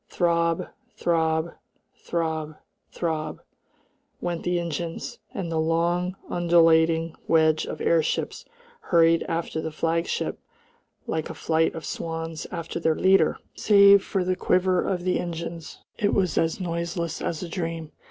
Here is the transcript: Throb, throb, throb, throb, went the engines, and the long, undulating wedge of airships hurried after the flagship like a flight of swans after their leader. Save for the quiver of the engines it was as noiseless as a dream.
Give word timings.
Throb, 0.09 0.67
throb, 0.97 1.53
throb, 1.95 2.55
throb, 2.91 3.39
went 4.19 4.41
the 4.41 4.59
engines, 4.59 5.19
and 5.31 5.51
the 5.51 5.59
long, 5.59 6.15
undulating 6.27 7.15
wedge 7.27 7.67
of 7.67 7.79
airships 7.79 8.43
hurried 8.79 9.21
after 9.29 9.61
the 9.61 9.69
flagship 9.69 10.39
like 11.05 11.29
a 11.29 11.35
flight 11.35 11.75
of 11.75 11.85
swans 11.85 12.47
after 12.49 12.79
their 12.79 12.95
leader. 12.95 13.37
Save 13.53 14.03
for 14.03 14.23
the 14.23 14.35
quiver 14.35 14.81
of 14.81 15.03
the 15.03 15.19
engines 15.19 15.83
it 15.99 16.15
was 16.15 16.35
as 16.35 16.59
noiseless 16.59 17.21
as 17.21 17.43
a 17.43 17.47
dream. 17.47 17.91